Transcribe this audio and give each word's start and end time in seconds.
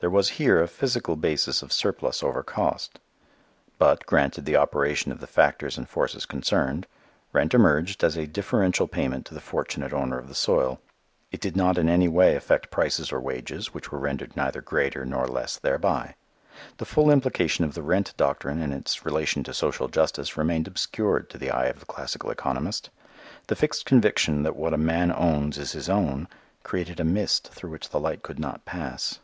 There 0.00 0.10
was 0.10 0.28
here 0.36 0.60
a 0.60 0.68
physical 0.68 1.16
basis 1.16 1.62
of 1.62 1.72
surplus 1.72 2.22
over 2.22 2.42
cost. 2.42 2.98
But, 3.78 4.04
granted 4.04 4.44
the 4.44 4.54
operation 4.54 5.10
of 5.12 5.20
the 5.20 5.26
factors 5.26 5.78
and 5.78 5.88
forces 5.88 6.26
concerned, 6.26 6.86
rent 7.32 7.54
emerged 7.54 8.04
as 8.04 8.14
a 8.14 8.26
differential 8.26 8.86
payment 8.86 9.24
to 9.24 9.32
the 9.32 9.40
fortunate 9.40 9.94
owner 9.94 10.18
of 10.18 10.28
the 10.28 10.34
soil. 10.34 10.78
It 11.32 11.40
did 11.40 11.56
not 11.56 11.78
in 11.78 11.88
any 11.88 12.06
way 12.06 12.36
affect 12.36 12.70
prices 12.70 13.10
or 13.12 13.18
wages, 13.18 13.72
which 13.72 13.90
were 13.90 13.98
rendered 13.98 14.36
neither 14.36 14.60
greater 14.60 15.06
nor 15.06 15.26
less 15.26 15.58
thereby. 15.58 16.16
The 16.76 16.84
full 16.84 17.08
implication 17.10 17.64
of 17.64 17.72
the 17.72 17.82
rent 17.82 18.12
doctrine 18.18 18.60
and 18.60 18.74
its 18.74 19.06
relation 19.06 19.42
to 19.44 19.54
social 19.54 19.88
justice 19.88 20.36
remained 20.36 20.68
obscured 20.68 21.30
to 21.30 21.38
the 21.38 21.50
eye 21.50 21.68
of 21.68 21.80
the 21.80 21.86
classical 21.86 22.28
economist; 22.30 22.90
the 23.46 23.56
fixed 23.56 23.86
conviction 23.86 24.42
that 24.42 24.54
what 24.54 24.74
a 24.74 24.76
man 24.76 25.10
owns 25.10 25.56
is 25.56 25.72
his 25.72 25.88
own 25.88 26.28
created 26.62 27.00
a 27.00 27.04
mist 27.04 27.48
through 27.52 27.70
which 27.70 27.88
the 27.88 27.98
light 27.98 28.22
could 28.22 28.38
not 28.38 28.66
pass. 28.66 29.20